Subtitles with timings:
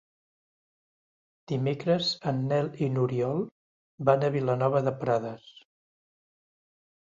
[1.51, 3.45] Dimecres en Nel i n'Oriol
[4.11, 5.49] van a Vilanova de Prades.